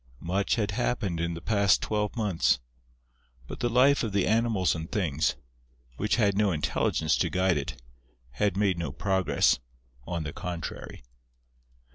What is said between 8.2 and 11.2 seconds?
had made no progress, on the contrary.